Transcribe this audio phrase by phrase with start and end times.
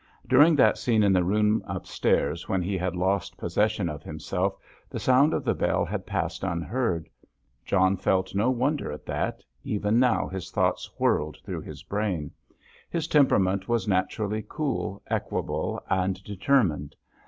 [0.27, 4.55] During that scene in the room upstairs, when he had lost possession of himself,
[4.89, 7.07] the sound of the bell had passed unheard.
[7.65, 12.31] John felt no wonder at that; even now his thoughts whirled through his brain.
[12.89, 16.95] His temperament was naturally cool, equable, and determined.